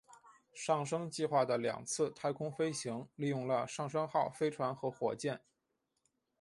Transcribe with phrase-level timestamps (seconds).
[0.51, 5.39] 上升计划的两次太空飞行利用了上升号飞船和火箭。